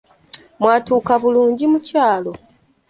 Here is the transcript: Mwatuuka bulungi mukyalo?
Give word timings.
Mwatuuka 0.59 1.13
bulungi 1.21 1.65
mukyalo? 1.71 2.31